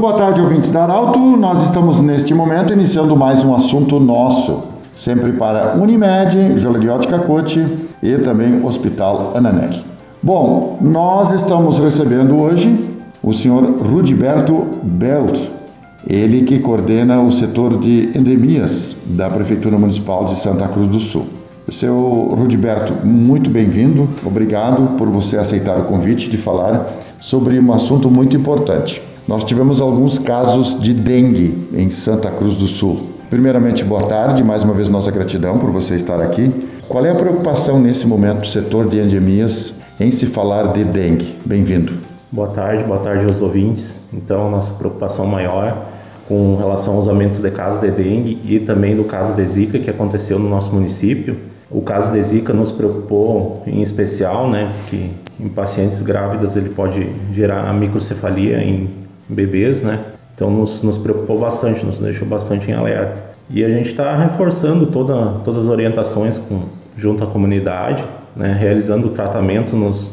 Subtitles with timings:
[0.00, 1.18] Boa tarde, ouvintes da Arauto.
[1.18, 4.62] Nós estamos neste momento iniciando mais um assunto nosso,
[4.96, 7.62] sempre para Unimed, Jola de Ótica Cote
[8.02, 9.84] e também Hospital Ananec.
[10.22, 12.82] Bom, nós estamos recebendo hoje
[13.22, 15.38] o senhor Rudiberto Belt,
[16.08, 21.26] ele que coordena o setor de endemias da Prefeitura Municipal de Santa Cruz do Sul.
[21.70, 24.08] Seu Rudiberto, muito bem-vindo.
[24.24, 26.86] Obrigado por você aceitar o convite de falar
[27.20, 29.09] sobre um assunto muito importante.
[29.30, 33.02] Nós tivemos alguns casos de dengue em Santa Cruz do Sul.
[33.30, 36.50] Primeiramente, boa tarde, mais uma vez nossa gratidão por você estar aqui.
[36.88, 41.36] Qual é a preocupação nesse momento do setor de endemias em se falar de dengue?
[41.44, 41.92] Bem-vindo.
[42.32, 44.04] Boa tarde, boa tarde aos ouvintes.
[44.12, 45.86] Então, nossa preocupação maior
[46.26, 49.90] com relação aos aumentos de casos de dengue e também do caso de zika que
[49.90, 51.36] aconteceu no nosso município
[51.70, 57.08] o caso de Zika nos preocupou em especial, né, que em pacientes grávidas ele pode
[57.32, 58.90] gerar microcefalia em
[59.30, 59.98] bebês, né?
[60.34, 63.22] Então nos, nos preocupou bastante, nos deixou bastante em alerta.
[63.48, 66.62] E a gente está reforçando toda, todas as orientações com,
[66.96, 68.04] junto à comunidade,
[68.36, 70.12] né, realizando o tratamento nos,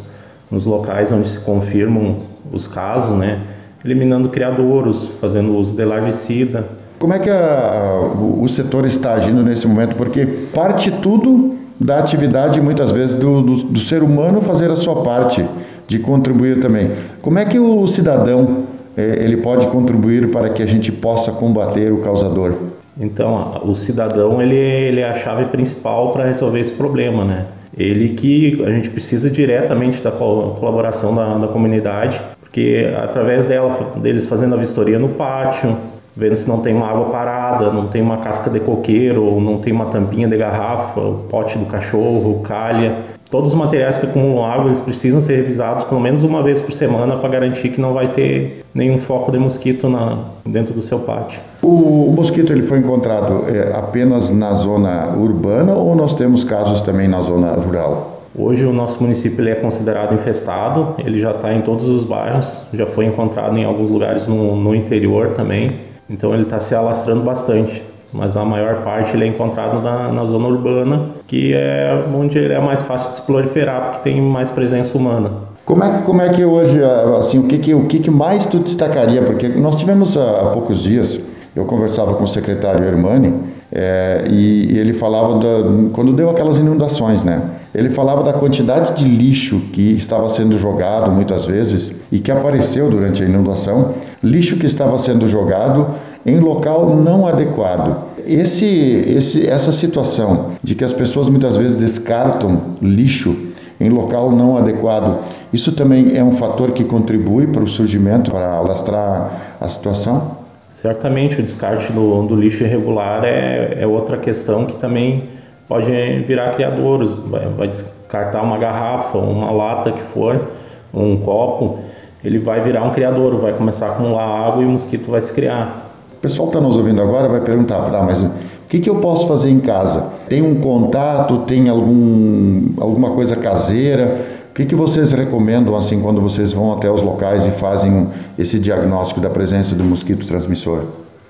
[0.49, 2.17] nos locais onde se confirmam
[2.51, 3.41] os casos, né,
[3.85, 6.65] eliminando criadouros, fazendo uso de larvicida,
[6.99, 9.95] como é que a, o, o, setor está agindo nesse momento?
[9.95, 15.03] Porque parte tudo da atividade, muitas vezes, do, do, do, ser humano fazer a sua
[15.03, 15.45] parte,
[15.87, 16.91] de contribuir também.
[17.21, 18.63] Como é que o cidadão
[18.97, 22.53] ele pode contribuir para que a gente possa combater o causador?
[22.99, 27.45] Então, o cidadão ele, ele é a chave principal para resolver esse problema, né?
[27.77, 34.25] Ele que a gente precisa diretamente da colaboração da, da comunidade, porque através dela, deles
[34.25, 35.77] fazendo a vistoria no pátio,
[36.17, 39.71] vendo se não tem uma água parada, não tem uma casca de coqueiro, não tem
[39.71, 42.97] uma tampinha de garrafa, o pote do cachorro, calha.
[43.29, 46.71] Todos os materiais que acumulam água, eles precisam ser revisados pelo menos uma vez por
[46.71, 50.99] semana para garantir que não vai ter nenhum foco de mosquito na, dentro do seu
[50.99, 51.39] pátio.
[51.61, 56.81] O, o mosquito ele foi encontrado é, apenas na zona urbana ou nós temos casos
[56.81, 58.21] também na zona rural?
[58.33, 62.61] Hoje o nosso município ele é considerado infestado, ele já está em todos os bairros,
[62.73, 65.75] já foi encontrado em alguns lugares no, no interior também.
[66.09, 70.25] Então ele está se alastrando bastante, mas a maior parte ele é encontrado na, na,
[70.25, 74.49] zona urbana, que é onde ele é mais fácil de se proliferar, porque tem mais
[74.49, 75.31] presença humana.
[75.65, 76.79] Como é, como é que hoje,
[77.19, 79.21] assim, o que, que, o que, que mais tu destacaria?
[79.21, 81.19] Porque nós tivemos há poucos dias,
[81.53, 83.33] eu conversava com o secretário Hermani,
[83.71, 87.41] é, e, e, ele falava da, quando deu aquelas inundações, né?
[87.75, 92.89] Ele falava da quantidade de lixo que estava sendo jogado muitas vezes e que apareceu
[92.89, 95.87] durante a inundação, lixo que estava sendo jogado
[96.25, 98.05] em local não adequado.
[98.25, 103.35] Esse, esse, essa situação de que as pessoas muitas vezes descartam lixo
[103.79, 105.19] em local não adequado,
[105.53, 110.36] isso também é um fator que contribui para o surgimento, para alastrar a situação?
[110.69, 115.23] Certamente o descarte do, do lixo irregular é, é, outra questão que também
[115.67, 115.91] pode
[116.27, 117.13] virar criadouros.
[117.13, 120.47] Vai, vai, descartar uma garrafa, uma lata que for,
[120.93, 121.79] um copo,
[122.23, 125.33] ele vai virar um criador, vai começar a acumular água e o mosquito vai se
[125.33, 125.91] criar.
[126.13, 128.31] O pessoal que está nos ouvindo agora vai perguntar, tá, mas o
[128.69, 130.03] que, que eu posso fazer em casa?
[130.27, 134.25] Tem um contato, tem algum, alguma coisa caseira?
[134.57, 138.07] Que, que vocês recomendam assim quando vocês vão até os locais e fazem
[138.39, 140.81] esse diagnóstico da presença do mosquito transmissor?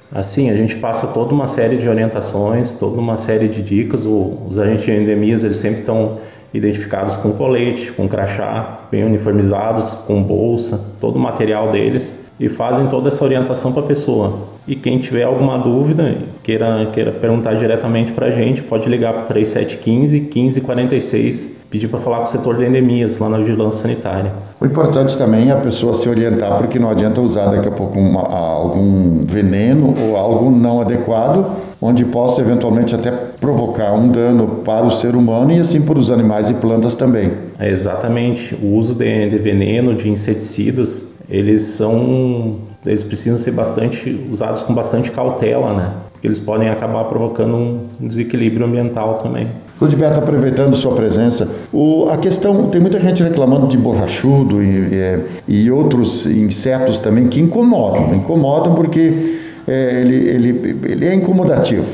[0.10, 4.06] Assim, a gente passa toda uma série de orientações, toda uma série de dicas.
[4.06, 6.20] os agentes de endemias eles sempre estão
[6.54, 12.88] identificados com colete, com crachá, bem uniformizados, com bolsa, todo o material deles e fazem
[12.88, 14.58] toda essa orientação para a pessoa.
[14.68, 19.24] E quem tiver alguma dúvida, queira, queira perguntar diretamente para a gente, pode ligar para
[19.24, 24.32] 3715 1546, pedir para falar com o setor de endemias lá na vigilância sanitária.
[24.60, 27.98] O importante também é a pessoa se orientar, porque não adianta usar daqui a pouco
[27.98, 31.46] uma, algum veneno ou algo não adequado,
[31.82, 36.12] onde possa eventualmente até provocar um dano para o ser humano e assim para os
[36.12, 37.32] animais e plantas também.
[37.60, 38.56] É exatamente.
[38.56, 44.74] O uso de, de veneno, de inseticidas, eles são eles precisam ser bastante usados com
[44.74, 45.94] bastante cautela, né?
[46.14, 49.48] Porque eles podem acabar provocando um desequilíbrio ambiental também.
[49.80, 55.64] Rudiberto, aproveitando sua presença, o, a questão, tem muita gente reclamando de borrachudo e, e,
[55.66, 59.38] e outros insetos também que incomodam, incomodam porque
[59.68, 61.86] é, ele, ele, ele é incomodativo.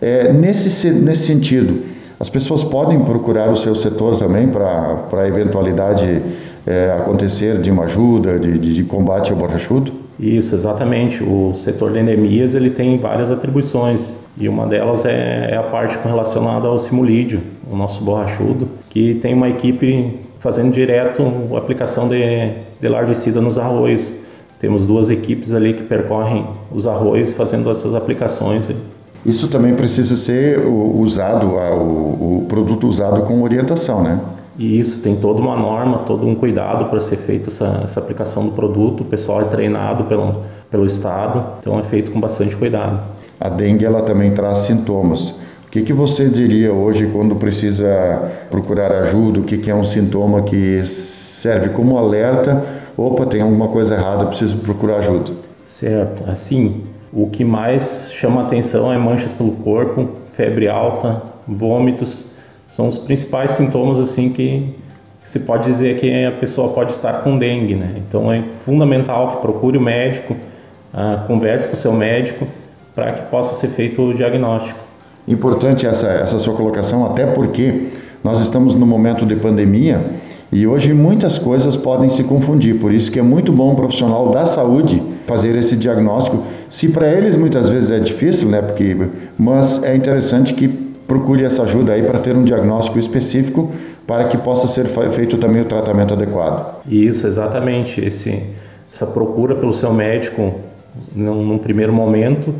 [0.00, 1.82] É, nesse, nesse sentido,
[2.20, 6.22] as pessoas podem procurar o seu setor também para a eventualidade
[6.66, 9.92] é, acontecer de uma ajuda, de, de, combate ao borrachudo?
[10.18, 11.22] Isso, exatamente.
[11.22, 15.96] O setor de endemias ele tem várias atribuições e uma delas é, é a parte
[16.04, 21.22] relacionada ao simulídio, o nosso borrachudo, que tem uma equipe fazendo direto
[21.54, 22.50] a aplicação de,
[22.80, 24.12] de larvicida nos arroios.
[24.60, 28.68] Temos duas equipes ali que percorrem os arroios fazendo essas aplicações.
[29.26, 34.20] Isso também precisa ser usado, o, produto usado com orientação, né?
[34.58, 38.46] E isso tem toda uma norma, todo um cuidado para ser feita essa, essa aplicação
[38.46, 39.02] do produto.
[39.02, 43.00] O pessoal é treinado pelo, pelo Estado, então é feito com bastante cuidado.
[43.40, 45.34] A dengue ela também traz sintomas.
[45.68, 49.40] O que, que você diria hoje quando precisa procurar ajuda?
[49.40, 52.64] O que, que é um sintoma que serve como alerta?
[52.96, 55.32] Opa, tem alguma coisa errada, preciso procurar ajuda.
[55.64, 56.28] Certo.
[56.28, 62.32] Assim, o que mais chama atenção é manchas pelo corpo, febre alta, vômitos.
[62.68, 64.74] São os principais sintomas assim que
[65.24, 67.96] se pode dizer que a pessoa pode estar com dengue, né?
[67.96, 70.36] Então é fundamental que procure o médico,
[70.92, 72.46] ah, converse com o seu médico
[72.94, 74.78] para que possa ser feito o diagnóstico.
[75.26, 77.88] Importante essa, essa sua colocação, até porque
[78.24, 80.02] nós estamos no momento de pandemia
[80.50, 84.30] e hoje muitas coisas podem se confundir, por isso que é muito bom um profissional
[84.30, 86.42] da saúde fazer esse diagnóstico.
[86.70, 88.62] Se para eles muitas vezes é difícil, né?
[88.62, 88.96] Porque,
[89.38, 90.66] mas é interessante que
[91.06, 93.70] procure essa ajuda aí para ter um diagnóstico específico
[94.06, 96.80] para que possa ser feito também o tratamento adequado.
[96.88, 98.00] Isso, exatamente.
[98.00, 98.42] Esse,
[98.90, 100.54] essa procura pelo seu médico
[101.14, 102.54] num, num primeiro momento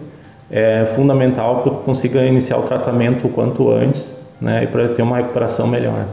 [0.51, 4.65] é fundamental que eu consiga iniciar o tratamento o quanto antes, né?
[4.65, 6.07] E para ter uma recuperação melhor.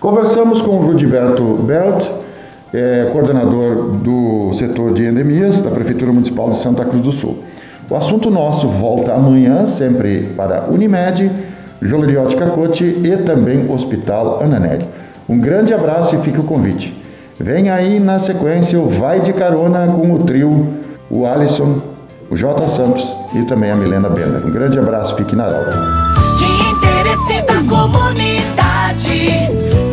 [0.00, 2.06] Conversamos com o Rudiberto Belt,
[2.72, 7.38] é, coordenador do setor de endemias da Prefeitura Municipal de Santa Cruz do Sul.
[7.88, 11.30] O assunto nosso volta amanhã, sempre para Unimed,
[11.80, 14.86] Joleriótica Cacote e também Hospital Ananelli.
[15.28, 16.94] Um grande abraço e fica o convite.
[17.38, 20.74] Vem aí na sequência o Vai de Carona com o trio,
[21.10, 21.80] o Alisson,
[22.30, 22.68] o J.
[22.68, 24.44] Santos e também a Milena Bender.
[24.44, 25.70] Um grande abraço, fique na aula.
[26.36, 29.75] De interesse da comunidade.